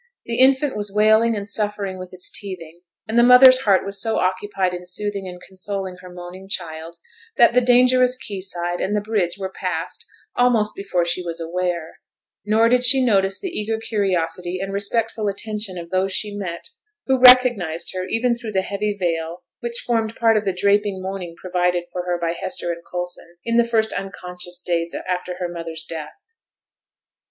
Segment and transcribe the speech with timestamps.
[0.25, 4.17] The infant was wailing and suffering with its teething, and the mother's heart was so
[4.17, 6.95] occupied in soothing and consoling her moaning child,
[7.37, 10.03] that the dangerous quay side and the bridge were passed
[10.35, 11.99] almost before she was aware;
[12.43, 16.69] nor did she notice the eager curiosity and respectful attention of those she met
[17.05, 21.35] who recognized her even through the heavy veil which formed part of the draping mourning
[21.39, 25.83] provided for her by Hester and Coulson, in the first unconscious days after her mother's
[25.87, 26.17] death.